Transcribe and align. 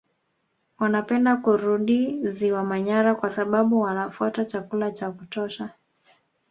Wanapenda 0.79 1.35
kurudi 1.37 2.31
Ziwa 2.31 2.63
Manyara 2.63 3.15
kwa 3.15 3.29
sababu 3.29 3.81
wanafuata 3.81 4.45
chakula 4.45 4.91
cha 4.91 5.11
kutosha 5.11 5.69